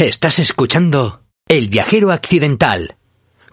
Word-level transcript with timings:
Estás 0.00 0.38
escuchando 0.38 1.24
El 1.46 1.68
viajero 1.68 2.10
accidental 2.10 2.96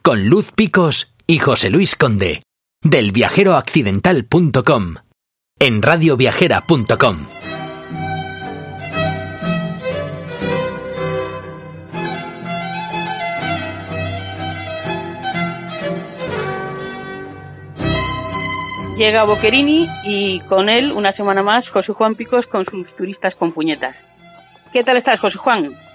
con 0.02 0.30
Luz 0.30 0.54
Picos 0.54 1.14
y 1.27 1.40
José 1.40 1.70
Luis 1.70 1.98
Conde 1.98 2.42
del 2.81 3.12
viajeroaccidental.com 3.12 4.96
en 5.60 5.81
radioviajera.com. 5.81 7.28
Llega 18.98 19.25
Boquerini 19.25 19.89
y 20.05 20.39
con 20.48 20.70
él 20.70 20.93
una 20.93 21.11
semana 21.11 21.43
más 21.43 21.68
José 21.68 21.91
Juan 21.91 22.16
Picos 22.16 22.45
con 22.45 22.64
sus 22.64 22.88
turistas 22.95 23.36
con 23.36 23.52
puñetas. 23.52 23.98
¿Qué 24.71 24.86
tal 24.86 24.95
estás, 24.95 25.20
José 25.20 25.38
Juan? 25.38 25.87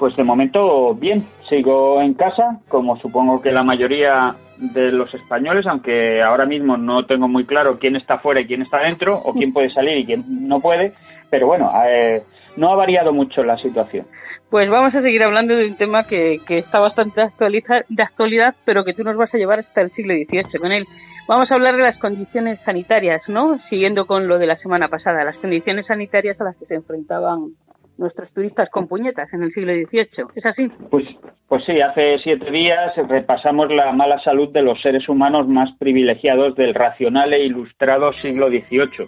Pues 0.00 0.16
de 0.16 0.24
momento 0.24 0.94
bien, 0.94 1.26
sigo 1.46 2.00
en 2.00 2.14
casa, 2.14 2.58
como 2.68 2.96
supongo 2.96 3.42
que 3.42 3.52
la 3.52 3.62
mayoría 3.62 4.34
de 4.56 4.92
los 4.92 5.12
españoles, 5.12 5.66
aunque 5.66 6.22
ahora 6.22 6.46
mismo 6.46 6.78
no 6.78 7.04
tengo 7.04 7.28
muy 7.28 7.44
claro 7.44 7.78
quién 7.78 7.96
está 7.96 8.18
fuera 8.18 8.40
y 8.40 8.46
quién 8.46 8.62
está 8.62 8.80
dentro, 8.80 9.18
o 9.18 9.34
quién 9.34 9.52
puede 9.52 9.68
salir 9.68 9.98
y 9.98 10.06
quién 10.06 10.24
no 10.48 10.58
puede, 10.58 10.94
pero 11.28 11.48
bueno, 11.48 11.70
eh, 11.86 12.22
no 12.56 12.72
ha 12.72 12.76
variado 12.76 13.12
mucho 13.12 13.44
la 13.44 13.58
situación. 13.58 14.06
Pues 14.48 14.70
vamos 14.70 14.94
a 14.94 15.02
seguir 15.02 15.22
hablando 15.22 15.54
de 15.54 15.66
un 15.66 15.76
tema 15.76 16.04
que, 16.04 16.40
que 16.48 16.56
está 16.56 16.80
bastante 16.80 17.20
de 17.20 18.02
actualidad, 18.02 18.54
pero 18.64 18.84
que 18.86 18.94
tú 18.94 19.04
nos 19.04 19.18
vas 19.18 19.34
a 19.34 19.36
llevar 19.36 19.58
hasta 19.58 19.82
el 19.82 19.90
siglo 19.90 20.14
XVIII 20.14 20.58
con 20.58 20.72
él. 20.72 20.86
Vamos 21.28 21.52
a 21.52 21.56
hablar 21.56 21.76
de 21.76 21.82
las 21.82 21.98
condiciones 21.98 22.58
sanitarias, 22.60 23.28
¿no? 23.28 23.58
Siguiendo 23.68 24.06
con 24.06 24.28
lo 24.28 24.38
de 24.38 24.46
la 24.46 24.56
semana 24.56 24.88
pasada, 24.88 25.24
las 25.24 25.36
condiciones 25.36 25.84
sanitarias 25.84 26.40
a 26.40 26.44
las 26.44 26.56
que 26.56 26.64
se 26.64 26.76
enfrentaban 26.76 27.50
nuestros 28.00 28.32
turistas 28.32 28.68
con 28.70 28.88
puñetas 28.88 29.32
en 29.32 29.42
el 29.42 29.52
siglo 29.52 29.72
XVIII. 29.72 30.24
¿Es 30.34 30.46
así? 30.46 30.68
Pues, 30.90 31.04
pues 31.46 31.62
sí, 31.64 31.80
hace 31.80 32.18
siete 32.24 32.50
días 32.50 32.96
repasamos 33.08 33.70
la 33.70 33.92
mala 33.92 34.18
salud 34.24 34.48
de 34.48 34.62
los 34.62 34.80
seres 34.80 35.08
humanos 35.08 35.46
más 35.46 35.70
privilegiados 35.78 36.56
del 36.56 36.74
racional 36.74 37.32
e 37.32 37.44
ilustrado 37.44 38.10
siglo 38.12 38.48
XVIII. 38.48 39.06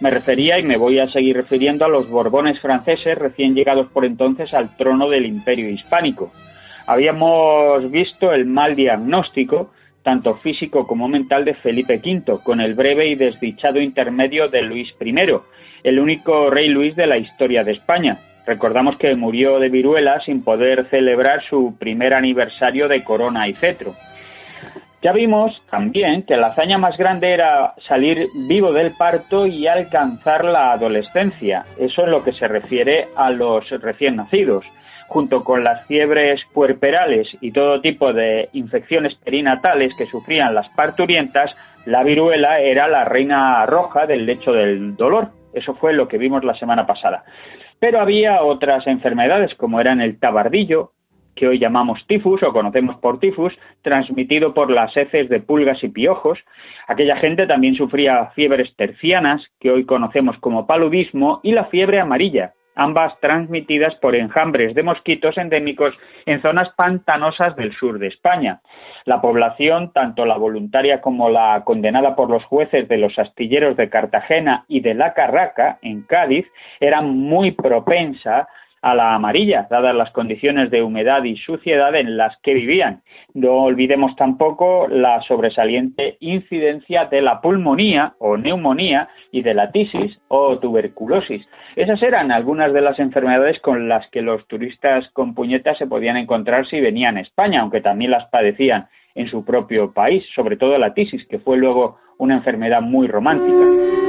Me 0.00 0.10
refería 0.10 0.58
y 0.58 0.62
me 0.62 0.76
voy 0.76 0.98
a 0.98 1.08
seguir 1.08 1.36
refiriendo 1.36 1.84
a 1.84 1.88
los 1.88 2.10
Borbones 2.10 2.60
franceses 2.60 3.16
recién 3.16 3.54
llegados 3.54 3.88
por 3.88 4.04
entonces 4.04 4.52
al 4.52 4.76
trono 4.76 5.08
del 5.08 5.24
imperio 5.24 5.68
hispánico. 5.68 6.30
Habíamos 6.86 7.90
visto 7.90 8.32
el 8.32 8.44
mal 8.44 8.76
diagnóstico, 8.76 9.72
tanto 10.02 10.34
físico 10.34 10.86
como 10.86 11.08
mental, 11.08 11.46
de 11.46 11.54
Felipe 11.54 12.00
V, 12.04 12.40
con 12.42 12.60
el 12.60 12.74
breve 12.74 13.08
y 13.08 13.14
desdichado 13.14 13.80
intermedio 13.80 14.48
de 14.48 14.62
Luis 14.62 14.88
I, 15.00 15.14
el 15.84 15.98
único 15.98 16.50
rey 16.50 16.68
Luis 16.68 16.94
de 16.96 17.06
la 17.06 17.16
historia 17.16 17.64
de 17.64 17.72
España, 17.72 18.18
Recordamos 18.46 18.96
que 18.96 19.14
murió 19.14 19.58
de 19.58 19.70
viruela 19.70 20.20
sin 20.20 20.44
poder 20.44 20.86
celebrar 20.90 21.42
su 21.48 21.76
primer 21.78 22.14
aniversario 22.14 22.88
de 22.88 23.02
corona 23.02 23.48
y 23.48 23.54
cetro. 23.54 23.94
Ya 25.04 25.12
vimos 25.12 25.52
también 25.70 26.22
que 26.22 26.36
la 26.36 26.46
hazaña 26.46 26.78
más 26.78 26.96
grande 26.96 27.32
era 27.32 27.74
salir 27.86 28.26
vivo 28.48 28.72
del 28.72 28.92
parto 28.96 29.46
y 29.46 29.66
alcanzar 29.66 30.46
la 30.46 30.72
adolescencia. 30.72 31.64
Eso 31.78 32.04
es 32.04 32.08
lo 32.08 32.24
que 32.24 32.32
se 32.32 32.48
refiere 32.48 33.08
a 33.14 33.28
los 33.28 33.68
recién 33.82 34.16
nacidos. 34.16 34.64
Junto 35.08 35.44
con 35.44 35.62
las 35.62 35.86
fiebres 35.86 36.40
puerperales 36.54 37.28
y 37.42 37.52
todo 37.52 37.82
tipo 37.82 38.14
de 38.14 38.48
infecciones 38.54 39.14
perinatales 39.16 39.92
que 39.94 40.06
sufrían 40.06 40.54
las 40.54 40.70
parturientas, 40.70 41.50
la 41.84 42.02
viruela 42.02 42.60
era 42.60 42.88
la 42.88 43.04
reina 43.04 43.66
roja 43.66 44.06
del 44.06 44.24
lecho 44.24 44.52
del 44.52 44.96
dolor. 44.96 45.28
Eso 45.52 45.74
fue 45.74 45.92
lo 45.92 46.08
que 46.08 46.16
vimos 46.16 46.44
la 46.44 46.54
semana 46.54 46.86
pasada. 46.86 47.24
Pero 47.84 48.00
había 48.00 48.42
otras 48.42 48.86
enfermedades, 48.86 49.54
como 49.56 49.78
eran 49.78 50.00
el 50.00 50.18
tabardillo, 50.18 50.92
que 51.36 51.46
hoy 51.46 51.58
llamamos 51.58 52.00
tifus 52.06 52.42
o 52.42 52.50
conocemos 52.50 52.96
por 52.96 53.20
tifus, 53.20 53.52
transmitido 53.82 54.54
por 54.54 54.70
las 54.70 54.96
heces 54.96 55.28
de 55.28 55.40
pulgas 55.40 55.84
y 55.84 55.88
piojos. 55.88 56.38
Aquella 56.88 57.16
gente 57.16 57.46
también 57.46 57.74
sufría 57.74 58.30
fiebres 58.34 58.74
tercianas, 58.76 59.42
que 59.60 59.70
hoy 59.70 59.84
conocemos 59.84 60.38
como 60.38 60.66
paludismo, 60.66 61.40
y 61.42 61.52
la 61.52 61.66
fiebre 61.66 62.00
amarilla, 62.00 62.54
ambas 62.74 63.18
transmitidas 63.20 63.94
por 63.96 64.14
enjambres 64.14 64.74
de 64.74 64.82
mosquitos 64.82 65.36
endémicos 65.38 65.94
en 66.26 66.42
zonas 66.42 66.68
pantanosas 66.76 67.56
del 67.56 67.74
sur 67.76 67.98
de 67.98 68.08
España. 68.08 68.60
La 69.04 69.20
población, 69.20 69.92
tanto 69.92 70.24
la 70.24 70.36
voluntaria 70.36 71.00
como 71.00 71.28
la 71.28 71.62
condenada 71.64 72.16
por 72.16 72.30
los 72.30 72.44
jueces 72.44 72.88
de 72.88 72.98
los 72.98 73.18
astilleros 73.18 73.76
de 73.76 73.90
Cartagena 73.90 74.64
y 74.68 74.80
de 74.80 74.94
La 74.94 75.14
Carraca, 75.14 75.78
en 75.82 76.02
Cádiz, 76.02 76.46
era 76.80 77.02
muy 77.02 77.52
propensa 77.52 78.48
a 78.84 78.94
la 78.94 79.14
amarilla, 79.14 79.66
dadas 79.70 79.94
las 79.94 80.10
condiciones 80.10 80.70
de 80.70 80.82
humedad 80.82 81.24
y 81.24 81.38
suciedad 81.38 81.94
en 81.94 82.18
las 82.18 82.36
que 82.42 82.52
vivían. 82.52 83.00
No 83.32 83.62
olvidemos 83.62 84.14
tampoco 84.14 84.88
la 84.88 85.22
sobresaliente 85.22 86.18
incidencia 86.20 87.06
de 87.06 87.22
la 87.22 87.40
pulmonía 87.40 88.12
o 88.18 88.36
neumonía 88.36 89.08
y 89.32 89.40
de 89.40 89.54
la 89.54 89.72
tisis 89.72 90.20
o 90.28 90.58
tuberculosis. 90.58 91.46
Esas 91.76 92.02
eran 92.02 92.30
algunas 92.30 92.74
de 92.74 92.82
las 92.82 92.98
enfermedades 92.98 93.58
con 93.62 93.88
las 93.88 94.06
que 94.10 94.20
los 94.20 94.46
turistas 94.48 95.08
con 95.14 95.34
puñetas 95.34 95.78
se 95.78 95.86
podían 95.86 96.18
encontrar 96.18 96.66
si 96.68 96.78
venían 96.78 97.16
a 97.16 97.22
España, 97.22 97.62
aunque 97.62 97.80
también 97.80 98.10
las 98.10 98.28
padecían 98.28 98.88
en 99.14 99.30
su 99.30 99.46
propio 99.46 99.94
país, 99.94 100.22
sobre 100.34 100.58
todo 100.58 100.76
la 100.76 100.92
tisis, 100.92 101.26
que 101.28 101.38
fue 101.38 101.56
luego 101.56 101.96
una 102.18 102.34
enfermedad 102.34 102.82
muy 102.82 103.08
romántica. 103.08 104.03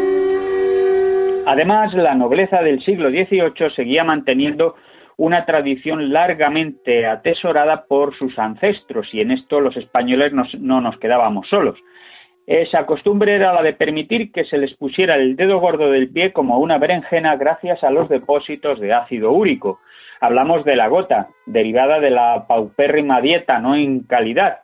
Además, 1.45 1.93
la 1.93 2.15
nobleza 2.15 2.61
del 2.61 2.83
siglo 2.83 3.09
XVIII 3.09 3.69
seguía 3.75 4.03
manteniendo 4.03 4.75
una 5.17 5.45
tradición 5.45 6.11
largamente 6.11 7.05
atesorada 7.05 7.85
por 7.85 8.17
sus 8.17 8.37
ancestros 8.37 9.07
y 9.13 9.21
en 9.21 9.31
esto 9.31 9.59
los 9.59 9.77
españoles 9.77 10.33
no 10.33 10.81
nos 10.81 10.97
quedábamos 10.99 11.47
solos. 11.47 11.77
Esa 12.47 12.85
costumbre 12.85 13.35
era 13.35 13.53
la 13.53 13.63
de 13.63 13.73
permitir 13.73 14.31
que 14.31 14.45
se 14.45 14.57
les 14.57 14.75
pusiera 14.75 15.15
el 15.15 15.35
dedo 15.35 15.59
gordo 15.59 15.89
del 15.89 16.09
pie 16.09 16.31
como 16.31 16.59
una 16.59 16.77
berenjena 16.77 17.35
gracias 17.37 17.83
a 17.83 17.89
los 17.89 18.07
depósitos 18.07 18.79
de 18.79 18.93
ácido 18.93 19.31
úrico. 19.31 19.79
Hablamos 20.21 20.63
de 20.63 20.75
la 20.75 20.87
gota, 20.87 21.29
derivada 21.47 21.99
de 21.99 22.11
la 22.11 22.45
paupérrima 22.47 23.19
dieta, 23.19 23.59
no 23.59 23.75
en 23.75 24.01
calidad, 24.01 24.59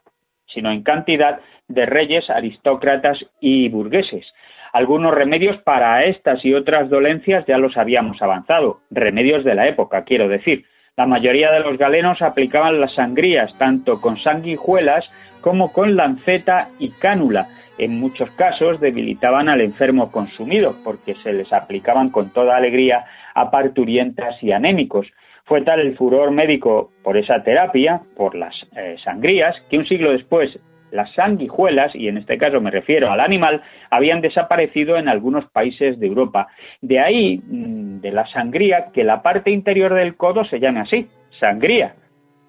sino 0.53 0.71
en 0.71 0.83
cantidad, 0.83 1.39
de 1.67 1.85
reyes, 1.85 2.29
aristócratas 2.29 3.17
y 3.39 3.69
burgueses. 3.69 4.25
Algunos 4.73 5.13
remedios 5.13 5.57
para 5.63 6.05
estas 6.05 6.43
y 6.45 6.53
otras 6.53 6.89
dolencias 6.89 7.45
ya 7.45 7.57
los 7.57 7.75
habíamos 7.75 8.21
avanzado, 8.21 8.79
remedios 8.89 9.43
de 9.43 9.55
la 9.55 9.67
época, 9.67 10.03
quiero 10.05 10.29
decir. 10.29 10.65
La 10.95 11.05
mayoría 11.05 11.51
de 11.51 11.61
los 11.61 11.77
galenos 11.77 12.21
aplicaban 12.21 12.79
las 12.79 12.95
sangrías 12.95 13.57
tanto 13.57 13.99
con 13.99 14.17
sanguijuelas 14.17 15.05
como 15.41 15.73
con 15.73 15.95
lanceta 15.95 16.69
y 16.79 16.89
cánula. 16.89 17.47
En 17.77 17.99
muchos 17.99 18.29
casos 18.31 18.79
debilitaban 18.79 19.49
al 19.49 19.61
enfermo 19.61 20.11
consumido 20.11 20.75
porque 20.83 21.15
se 21.15 21.33
les 21.33 21.51
aplicaban 21.51 22.09
con 22.09 22.31
toda 22.31 22.55
alegría 22.55 23.05
a 23.33 23.51
parturientas 23.51 24.41
y 24.43 24.51
anémicos. 24.51 25.07
Fue 25.45 25.61
tal 25.63 25.79
el 25.79 25.97
furor 25.97 26.31
médico 26.31 26.91
por 27.03 27.17
esa 27.17 27.43
terapia, 27.43 28.01
por 28.15 28.35
las 28.35 28.53
eh, 28.75 28.95
sangrías, 29.03 29.55
que 29.69 29.77
un 29.77 29.87
siglo 29.87 30.11
después 30.11 30.57
las 30.91 31.11
sanguijuelas, 31.13 31.95
y 31.95 32.07
en 32.07 32.17
este 32.17 32.37
caso 32.37 32.61
me 32.61 32.71
refiero 32.71 33.11
al 33.11 33.19
animal, 33.19 33.61
habían 33.89 34.21
desaparecido 34.21 34.97
en 34.97 35.07
algunos 35.07 35.45
países 35.51 35.99
de 35.99 36.07
Europa. 36.07 36.47
De 36.81 36.99
ahí, 36.99 37.37
mm, 37.37 38.01
de 38.01 38.11
la 38.11 38.27
sangría, 38.27 38.87
que 38.93 39.03
la 39.03 39.21
parte 39.21 39.51
interior 39.51 39.93
del 39.93 40.15
codo 40.15 40.45
se 40.45 40.59
llame 40.59 40.81
así, 40.81 41.07
sangría, 41.39 41.95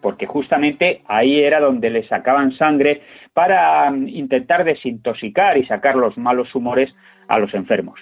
porque 0.01 0.27
justamente 0.27 1.03
ahí 1.07 1.41
era 1.41 1.61
donde 1.61 1.91
le 1.91 2.07
sacaban 2.09 2.53
sangre 2.57 3.03
para 3.33 3.91
mm, 3.91 4.09
intentar 4.09 4.65
desintoxicar 4.65 5.57
y 5.57 5.67
sacar 5.67 5.97
los 5.97 6.19
malos 6.19 6.55
humores 6.55 6.93
a 7.29 7.39
los 7.39 7.55
enfermos. 7.55 7.99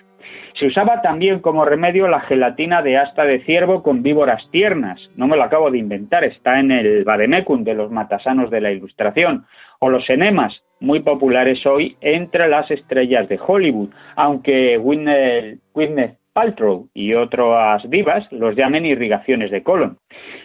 Se 0.61 0.67
usaba 0.67 1.01
también 1.01 1.41
como 1.41 1.65
remedio 1.65 2.07
la 2.07 2.21
gelatina 2.21 2.83
de 2.83 2.99
asta 2.99 3.25
de 3.25 3.41
ciervo 3.45 3.83
con 3.83 4.03
víboras 4.03 4.43
tiernas. 4.51 5.01
No 5.17 5.27
me 5.27 5.39
lo 5.39 5.45
acabo 5.45 5.71
de 5.71 5.79
inventar, 5.79 6.23
está 6.23 6.61
en 6.61 6.71
el 6.71 7.03
Vademecum 7.03 7.65
de 7.65 7.73
los 7.73 7.91
matasanos 7.91 8.51
de 8.51 8.61
la 8.61 8.71
Ilustración. 8.71 9.47
O 9.79 9.89
los 9.89 10.09
enemas, 10.11 10.53
muy 10.79 11.01
populares 11.01 11.65
hoy 11.65 11.97
entre 12.03 12.47
las 12.47 12.71
estrellas 12.71 13.27
de 13.31 13.41
Hollywood, 13.43 13.89
aunque 14.17 14.77
Gwyneth 14.77 16.19
Paltrow 16.35 16.89
y 16.93 17.15
otras 17.15 17.89
divas 17.89 18.31
los 18.31 18.55
llamen 18.55 18.85
irrigaciones 18.85 19.51
de 19.51 19.63
colon. 19.63 19.97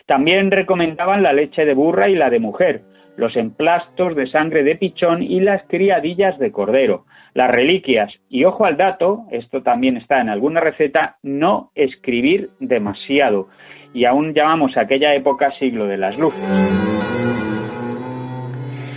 También 0.05 0.49
recomendaban 0.49 1.23
la 1.23 1.33
leche 1.33 1.65
de 1.65 1.73
burra 1.73 2.07
y 2.07 2.15
la 2.15 2.29
de 2.29 2.39
mujer, 2.39 2.83
los 3.17 3.35
emplastos 3.35 4.15
de 4.15 4.29
sangre 4.29 4.63
de 4.63 4.75
pichón 4.75 5.23
y 5.23 5.39
las 5.39 5.63
criadillas 5.67 6.37
de 6.39 6.51
cordero 6.51 7.05
las 7.35 7.53
reliquias. 7.53 8.11
Y 8.29 8.45
ojo 8.45 8.65
al 8.65 8.77
dato, 8.77 9.25
esto 9.29 9.61
también 9.61 9.97
está 9.97 10.21
en 10.21 10.29
alguna 10.29 10.61
receta, 10.61 11.17
no 11.21 11.69
escribir 11.75 12.49
demasiado. 12.59 13.49
Y 13.93 14.05
aún 14.05 14.33
llamamos 14.33 14.75
a 14.77 14.81
aquella 14.81 15.13
época 15.13 15.51
siglo 15.59 15.85
de 15.85 15.97
las 15.97 16.17
luces. 16.17 16.41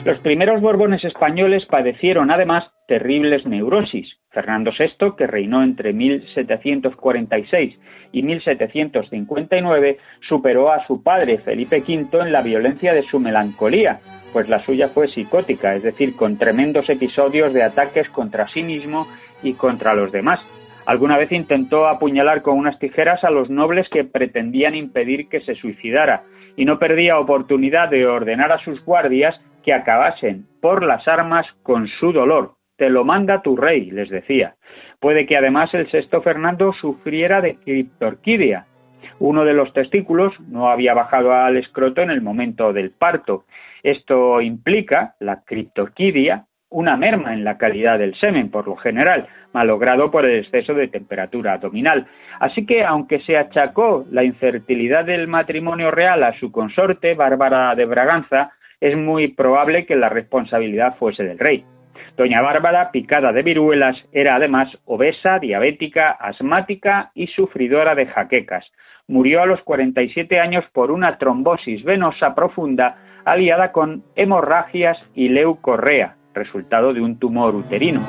Los 0.04 0.18
primeros 0.20 0.62
Borbones 0.62 1.04
españoles 1.04 1.66
padecieron 1.66 2.30
además 2.30 2.64
terribles 2.86 3.44
neurosis. 3.44 4.08
Fernando 4.38 4.70
VI, 4.70 5.16
que 5.16 5.26
reinó 5.26 5.64
entre 5.64 5.92
1746 5.92 7.76
y 8.12 8.22
1759, 8.22 9.98
superó 10.28 10.70
a 10.70 10.86
su 10.86 11.02
padre 11.02 11.38
Felipe 11.38 11.80
V 11.80 12.20
en 12.20 12.30
la 12.30 12.40
violencia 12.40 12.94
de 12.94 13.02
su 13.02 13.18
melancolía, 13.18 13.98
pues 14.32 14.48
la 14.48 14.60
suya 14.60 14.90
fue 14.90 15.08
psicótica, 15.08 15.74
es 15.74 15.82
decir, 15.82 16.14
con 16.14 16.38
tremendos 16.38 16.88
episodios 16.88 17.52
de 17.52 17.64
ataques 17.64 18.08
contra 18.10 18.46
sí 18.46 18.62
mismo 18.62 19.08
y 19.42 19.54
contra 19.54 19.94
los 19.94 20.12
demás. 20.12 20.40
Alguna 20.86 21.18
vez 21.18 21.32
intentó 21.32 21.88
apuñalar 21.88 22.42
con 22.42 22.56
unas 22.58 22.78
tijeras 22.78 23.24
a 23.24 23.30
los 23.30 23.50
nobles 23.50 23.88
que 23.88 24.04
pretendían 24.04 24.76
impedir 24.76 25.28
que 25.28 25.40
se 25.40 25.56
suicidara, 25.56 26.22
y 26.54 26.64
no 26.64 26.78
perdía 26.78 27.18
oportunidad 27.18 27.88
de 27.88 28.06
ordenar 28.06 28.52
a 28.52 28.62
sus 28.62 28.84
guardias 28.84 29.34
que 29.64 29.72
acabasen 29.72 30.46
por 30.62 30.84
las 30.84 31.08
armas 31.08 31.44
con 31.64 31.88
su 31.98 32.12
dolor. 32.12 32.57
Te 32.78 32.88
lo 32.90 33.04
manda 33.04 33.42
tu 33.42 33.56
rey, 33.56 33.90
les 33.90 34.08
decía. 34.08 34.54
Puede 35.00 35.26
que 35.26 35.36
además 35.36 35.74
el 35.74 35.90
sexto 35.90 36.22
Fernando 36.22 36.72
sufriera 36.72 37.40
de 37.40 37.56
criptorquidia. 37.56 38.66
Uno 39.18 39.44
de 39.44 39.52
los 39.52 39.72
testículos 39.72 40.32
no 40.48 40.70
había 40.70 40.94
bajado 40.94 41.32
al 41.32 41.56
escroto 41.56 42.02
en 42.02 42.10
el 42.10 42.22
momento 42.22 42.72
del 42.72 42.92
parto. 42.92 43.44
Esto 43.82 44.40
implica, 44.40 45.16
la 45.18 45.42
criptorquidia, 45.44 46.44
una 46.70 46.96
merma 46.96 47.34
en 47.34 47.42
la 47.42 47.58
calidad 47.58 47.98
del 47.98 48.14
semen, 48.20 48.48
por 48.48 48.68
lo 48.68 48.76
general, 48.76 49.26
malogrado 49.52 50.12
por 50.12 50.24
el 50.24 50.38
exceso 50.38 50.72
de 50.72 50.86
temperatura 50.86 51.54
abdominal. 51.54 52.06
Así 52.38 52.64
que, 52.64 52.84
aunque 52.84 53.18
se 53.22 53.36
achacó 53.36 54.04
la 54.12 54.22
infertilidad 54.22 55.04
del 55.04 55.26
matrimonio 55.26 55.90
real 55.90 56.22
a 56.22 56.38
su 56.38 56.52
consorte, 56.52 57.14
Bárbara 57.14 57.74
de 57.74 57.86
Braganza, 57.86 58.52
es 58.80 58.96
muy 58.96 59.28
probable 59.28 59.84
que 59.84 59.96
la 59.96 60.08
responsabilidad 60.08 60.96
fuese 60.96 61.24
del 61.24 61.40
rey. 61.40 61.64
Doña 62.18 62.42
Bárbara, 62.42 62.90
picada 62.90 63.32
de 63.32 63.44
viruelas, 63.44 63.96
era 64.10 64.34
además 64.34 64.68
obesa, 64.86 65.38
diabética, 65.38 66.10
asmática 66.10 67.12
y 67.14 67.28
sufridora 67.28 67.94
de 67.94 68.06
jaquecas. 68.06 68.66
Murió 69.06 69.40
a 69.40 69.46
los 69.46 69.62
47 69.62 70.40
años 70.40 70.64
por 70.72 70.90
una 70.90 71.16
trombosis 71.16 71.84
venosa 71.84 72.34
profunda 72.34 72.96
aliada 73.24 73.70
con 73.70 74.02
hemorragias 74.16 74.98
y 75.14 75.28
leucorrea, 75.28 76.16
resultado 76.34 76.92
de 76.92 77.02
un 77.02 77.20
tumor 77.20 77.54
uterino. 77.54 78.00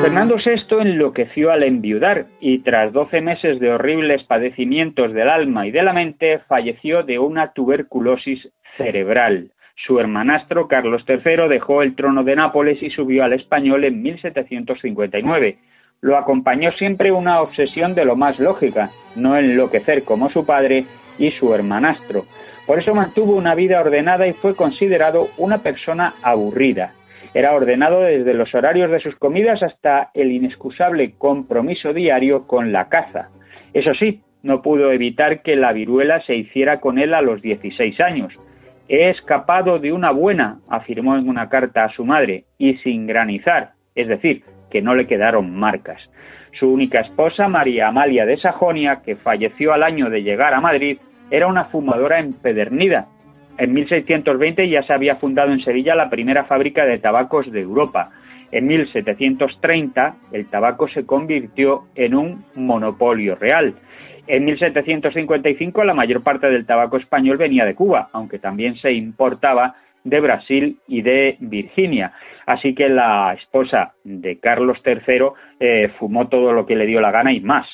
Fernando 0.00 0.36
VI 0.36 0.76
enloqueció 0.80 1.50
al 1.50 1.64
enviudar 1.64 2.26
y 2.38 2.60
tras 2.60 2.92
doce 2.92 3.20
meses 3.20 3.58
de 3.58 3.72
horribles 3.72 4.22
padecimientos 4.22 5.12
del 5.12 5.28
alma 5.28 5.66
y 5.66 5.72
de 5.72 5.82
la 5.82 5.92
mente 5.92 6.38
falleció 6.46 7.02
de 7.02 7.18
una 7.18 7.52
tuberculosis 7.52 8.48
cerebral. 8.76 9.50
Su 9.76 9.98
hermanastro 9.98 10.68
Carlos 10.68 11.04
III 11.06 11.48
dejó 11.48 11.82
el 11.82 11.94
trono 11.94 12.24
de 12.24 12.36
Nápoles 12.36 12.82
y 12.82 12.90
subió 12.90 13.24
al 13.24 13.32
español 13.32 13.84
en 13.84 14.02
1759. 14.02 15.58
Lo 16.00 16.16
acompañó 16.16 16.70
siempre 16.72 17.12
una 17.12 17.40
obsesión 17.40 17.94
de 17.94 18.04
lo 18.04 18.16
más 18.16 18.38
lógica, 18.38 18.90
no 19.16 19.36
enloquecer 19.36 20.04
como 20.04 20.30
su 20.30 20.46
padre 20.46 20.84
y 21.18 21.30
su 21.32 21.54
hermanastro. 21.54 22.24
Por 22.66 22.78
eso 22.78 22.94
mantuvo 22.94 23.34
una 23.36 23.54
vida 23.54 23.80
ordenada 23.80 24.26
y 24.26 24.32
fue 24.32 24.54
considerado 24.54 25.28
una 25.38 25.58
persona 25.58 26.14
aburrida. 26.22 26.92
Era 27.34 27.52
ordenado 27.52 28.00
desde 28.02 28.32
los 28.32 28.54
horarios 28.54 28.90
de 28.90 29.00
sus 29.00 29.16
comidas 29.16 29.62
hasta 29.62 30.10
el 30.14 30.30
inexcusable 30.30 31.14
compromiso 31.18 31.92
diario 31.92 32.46
con 32.46 32.70
la 32.72 32.88
caza. 32.88 33.28
Eso 33.72 33.92
sí, 33.94 34.22
no 34.42 34.62
pudo 34.62 34.92
evitar 34.92 35.42
que 35.42 35.56
la 35.56 35.72
viruela 35.72 36.22
se 36.26 36.36
hiciera 36.36 36.80
con 36.80 36.98
él 36.98 37.12
a 37.12 37.22
los 37.22 37.42
16 37.42 38.00
años. 38.00 38.32
He 38.88 39.10
escapado 39.10 39.78
de 39.78 39.92
una 39.92 40.10
buena, 40.10 40.58
afirmó 40.68 41.16
en 41.16 41.28
una 41.28 41.48
carta 41.48 41.84
a 41.84 41.92
su 41.92 42.04
madre, 42.04 42.44
y 42.58 42.74
sin 42.78 43.06
granizar, 43.06 43.70
es 43.94 44.08
decir, 44.08 44.42
que 44.70 44.82
no 44.82 44.94
le 44.94 45.06
quedaron 45.06 45.56
marcas. 45.56 46.00
Su 46.58 46.68
única 46.68 47.00
esposa, 47.00 47.48
María 47.48 47.88
Amalia 47.88 48.26
de 48.26 48.36
Sajonia, 48.36 49.00
que 49.04 49.16
falleció 49.16 49.72
al 49.72 49.82
año 49.82 50.10
de 50.10 50.22
llegar 50.22 50.54
a 50.54 50.60
Madrid, 50.60 50.98
era 51.30 51.46
una 51.46 51.64
fumadora 51.66 52.20
empedernida. 52.20 53.06
En 53.56 53.72
1620 53.72 54.68
ya 54.68 54.82
se 54.82 54.92
había 54.92 55.16
fundado 55.16 55.52
en 55.52 55.60
Sevilla 55.60 55.94
la 55.94 56.10
primera 56.10 56.44
fábrica 56.44 56.84
de 56.84 56.98
tabacos 56.98 57.50
de 57.50 57.60
Europa. 57.60 58.10
En 58.52 58.66
1730 58.66 60.16
el 60.32 60.48
tabaco 60.48 60.88
se 60.88 61.06
convirtió 61.06 61.84
en 61.94 62.14
un 62.14 62.44
monopolio 62.54 63.36
real. 63.36 63.74
En 64.26 64.44
1755 64.44 65.84
la 65.84 65.94
mayor 65.94 66.22
parte 66.22 66.48
del 66.48 66.66
tabaco 66.66 66.96
español 66.96 67.36
venía 67.36 67.64
de 67.64 67.74
Cuba, 67.74 68.08
aunque 68.12 68.38
también 68.38 68.76
se 68.76 68.92
importaba 68.92 69.74
de 70.02 70.20
Brasil 70.20 70.78
y 70.86 71.02
de 71.02 71.36
Virginia. 71.40 72.12
Así 72.46 72.74
que 72.74 72.88
la 72.88 73.34
esposa 73.34 73.94
de 74.04 74.38
Carlos 74.38 74.78
III 74.84 75.28
eh, 75.60 75.90
fumó 75.98 76.28
todo 76.28 76.52
lo 76.52 76.66
que 76.66 76.76
le 76.76 76.86
dio 76.86 77.00
la 77.00 77.10
gana 77.10 77.32
y 77.32 77.40
más. 77.40 77.66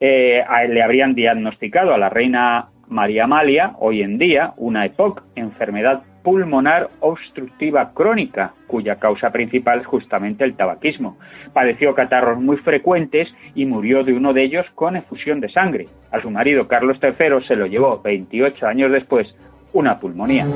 Eh, 0.00 0.42
le 0.68 0.82
habrían 0.82 1.14
diagnosticado 1.14 1.94
a 1.94 1.98
la 1.98 2.08
reina 2.08 2.68
María 2.88 3.24
Amalia, 3.24 3.72
hoy 3.78 4.02
en 4.02 4.18
día, 4.18 4.52
una 4.56 4.84
EPOC, 4.84 5.22
enfermedad 5.36 6.02
pulmonar 6.24 6.88
obstructiva 7.00 7.92
crónica, 7.92 8.54
cuya 8.66 8.96
causa 8.96 9.30
principal 9.30 9.82
es 9.82 9.86
justamente 9.86 10.42
el 10.42 10.56
tabaquismo. 10.56 11.18
Padeció 11.52 11.94
catarros 11.94 12.40
muy 12.40 12.56
frecuentes 12.56 13.28
y 13.54 13.66
murió 13.66 14.02
de 14.02 14.14
uno 14.14 14.32
de 14.32 14.42
ellos 14.42 14.66
con 14.74 14.96
efusión 14.96 15.40
de 15.40 15.50
sangre. 15.50 15.86
A 16.10 16.20
su 16.20 16.30
marido 16.30 16.66
Carlos 16.66 16.96
III 17.00 17.46
se 17.46 17.54
lo 17.54 17.66
llevó 17.66 18.00
28 18.02 18.66
años 18.66 18.90
después 18.90 19.28
una 19.74 20.00
pulmonía. 20.00 20.46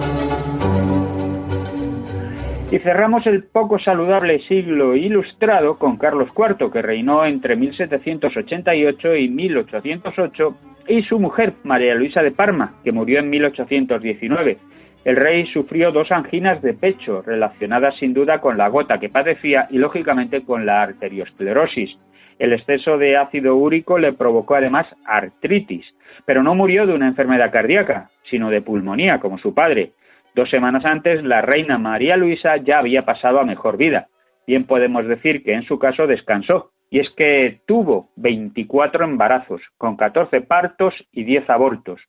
Y 2.70 2.78
cerramos 2.80 3.26
el 3.26 3.44
poco 3.44 3.78
saludable 3.78 4.40
siglo 4.46 4.94
ilustrado 4.94 5.78
con 5.78 5.96
Carlos 5.96 6.28
IV, 6.36 6.70
que 6.70 6.82
reinó 6.82 7.24
entre 7.24 7.56
1788 7.56 9.16
y 9.16 9.28
1808 9.28 10.56
y 10.88 11.02
su 11.02 11.18
mujer, 11.18 11.54
María 11.64 11.94
Luisa 11.94 12.22
de 12.22 12.30
Parma, 12.30 12.74
que 12.82 12.92
murió 12.92 13.20
en 13.20 13.30
1819. 13.30 14.58
El 15.04 15.16
rey 15.16 15.46
sufrió 15.52 15.92
dos 15.92 16.10
anginas 16.10 16.60
de 16.60 16.74
pecho, 16.74 17.22
relacionadas 17.22 17.96
sin 17.98 18.12
duda 18.12 18.40
con 18.40 18.58
la 18.58 18.68
gota 18.68 18.98
que 18.98 19.08
padecía 19.08 19.66
y 19.70 19.78
lógicamente 19.78 20.42
con 20.42 20.66
la 20.66 20.82
arteriosclerosis. 20.82 21.96
El 22.38 22.52
exceso 22.52 22.98
de 22.98 23.16
ácido 23.16 23.56
úrico 23.56 23.98
le 23.98 24.12
provocó 24.12 24.54
además 24.54 24.86
artritis, 25.04 25.86
pero 26.24 26.42
no 26.42 26.54
murió 26.54 26.86
de 26.86 26.94
una 26.94 27.08
enfermedad 27.08 27.50
cardíaca, 27.52 28.10
sino 28.30 28.50
de 28.50 28.62
pulmonía, 28.62 29.18
como 29.18 29.38
su 29.38 29.54
padre. 29.54 29.92
Dos 30.34 30.50
semanas 30.50 30.84
antes, 30.84 31.24
la 31.24 31.42
reina 31.42 31.78
María 31.78 32.16
Luisa 32.16 32.56
ya 32.58 32.78
había 32.78 33.04
pasado 33.04 33.40
a 33.40 33.44
mejor 33.44 33.76
vida. 33.76 34.08
Bien 34.46 34.64
podemos 34.64 35.06
decir 35.06 35.42
que 35.42 35.54
en 35.54 35.64
su 35.64 35.78
caso 35.78 36.06
descansó, 36.06 36.70
y 36.90 37.00
es 37.00 37.08
que 37.16 37.60
tuvo 37.66 38.10
24 38.16 39.04
embarazos, 39.04 39.60
con 39.76 39.96
14 39.96 40.40
partos 40.42 40.94
y 41.12 41.24
10 41.24 41.50
abortos. 41.50 42.00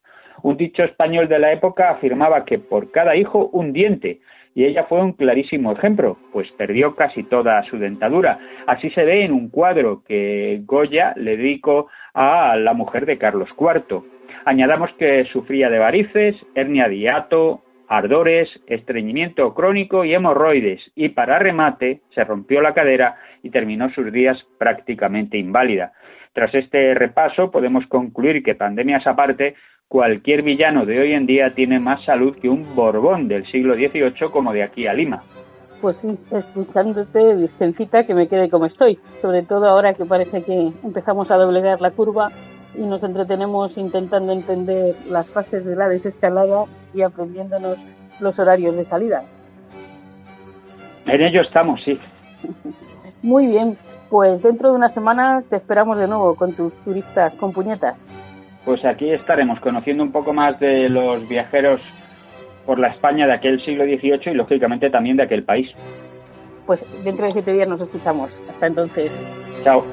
Un 0.43 0.57
dicho 0.57 0.83
español 0.83 1.27
de 1.27 1.39
la 1.39 1.51
época 1.51 1.89
afirmaba 1.89 2.45
que 2.45 2.59
por 2.59 2.91
cada 2.91 3.15
hijo 3.15 3.49
un 3.53 3.73
diente, 3.73 4.19
y 4.55 4.65
ella 4.65 4.85
fue 4.85 5.01
un 5.01 5.13
clarísimo 5.13 5.71
ejemplo, 5.71 6.17
pues 6.33 6.49
perdió 6.57 6.95
casi 6.95 7.23
toda 7.23 7.61
su 7.63 7.77
dentadura. 7.77 8.39
Así 8.67 8.89
se 8.91 9.03
ve 9.03 9.23
en 9.23 9.31
un 9.31 9.49
cuadro 9.49 10.03
que 10.07 10.61
Goya 10.65 11.13
le 11.15 11.37
dedicó 11.37 11.87
a 12.13 12.55
la 12.57 12.73
mujer 12.73 13.05
de 13.05 13.17
Carlos 13.17 13.49
IV. 13.57 14.01
Añadamos 14.45 14.91
que 14.97 15.25
sufría 15.31 15.69
de 15.69 15.79
varices, 15.79 16.35
hernia 16.55 16.87
diato, 16.87 17.61
ardores, 17.87 18.49
estreñimiento 18.67 19.53
crónico 19.53 20.05
y 20.05 20.13
hemorroides, 20.13 20.81
y 20.95 21.09
para 21.09 21.39
remate 21.39 22.01
se 22.13 22.23
rompió 22.23 22.61
la 22.61 22.73
cadera 22.73 23.15
y 23.43 23.49
terminó 23.49 23.89
sus 23.91 24.11
días 24.11 24.37
prácticamente 24.57 25.37
inválida. 25.37 25.93
Tras 26.33 26.53
este 26.53 26.93
repaso 26.93 27.51
podemos 27.51 27.85
concluir 27.87 28.43
que 28.43 28.55
pandemias 28.55 29.05
aparte, 29.07 29.55
cualquier 29.89 30.43
villano 30.43 30.85
de 30.85 30.99
hoy 30.99 31.13
en 31.13 31.25
día 31.25 31.53
tiene 31.55 31.79
más 31.79 32.05
salud 32.05 32.37
que 32.39 32.47
un 32.47 32.75
Borbón 32.75 33.27
del 33.27 33.45
siglo 33.51 33.73
XVIII 33.73 34.29
como 34.31 34.53
de 34.53 34.63
aquí 34.63 34.85
a 34.85 34.93
Lima. 34.93 35.23
Pues 35.81 35.97
sí, 36.01 36.15
escuchándote, 36.31 37.35
Virgencita, 37.35 38.03
que 38.03 38.13
me 38.13 38.27
quede 38.27 38.49
como 38.49 38.67
estoy, 38.67 38.99
sobre 39.21 39.41
todo 39.43 39.67
ahora 39.67 39.95
que 39.95 40.05
parece 40.05 40.43
que 40.43 40.71
empezamos 40.83 41.31
a 41.31 41.37
doblegar 41.37 41.81
la 41.81 41.91
curva 41.91 42.29
y 42.77 42.83
nos 42.83 43.01
entretenemos 43.01 43.75
intentando 43.77 44.31
entender 44.31 44.93
las 45.09 45.27
fases 45.27 45.65
de 45.65 45.75
la 45.75 45.89
desescalada 45.89 46.65
y 46.93 47.01
aprendiéndonos 47.01 47.77
los 48.19 48.37
horarios 48.37 48.75
de 48.75 48.85
salida. 48.85 49.23
En 51.07 51.21
ello 51.21 51.41
estamos, 51.41 51.81
sí. 51.83 51.99
Muy 53.23 53.47
bien, 53.47 53.75
pues 54.09 54.43
dentro 54.43 54.69
de 54.69 54.75
una 54.75 54.93
semana 54.93 55.43
te 55.49 55.55
esperamos 55.55 55.97
de 55.97 56.07
nuevo 56.07 56.35
con 56.35 56.53
tus 56.53 56.73
turistas 56.83 57.33
con 57.35 57.53
puñetas. 57.53 57.95
Pues 58.65 58.83
aquí 58.85 59.09
estaremos 59.09 59.59
conociendo 59.59 60.03
un 60.03 60.11
poco 60.11 60.33
más 60.33 60.59
de 60.59 60.89
los 60.89 61.27
viajeros 61.27 61.81
por 62.65 62.79
la 62.79 62.89
España 62.89 63.25
de 63.25 63.33
aquel 63.33 63.61
siglo 63.61 63.83
XVIII 63.85 64.31
y 64.31 64.33
lógicamente 64.35 64.89
también 64.89 65.17
de 65.17 65.23
aquel 65.23 65.43
país. 65.43 65.71
Pues 66.65 66.79
dentro 67.03 67.25
de 67.25 67.33
siete 67.33 67.53
días 67.53 67.67
nos 67.67 67.81
escuchamos. 67.81 68.29
Hasta 68.49 68.67
entonces. 68.67 69.11
Chao. 69.63 69.83